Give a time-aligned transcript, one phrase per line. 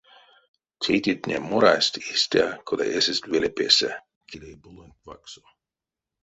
[0.81, 3.91] Тейтертне морасть истя, кода эсест веле песэ
[4.29, 5.41] килейпулонть вакссо.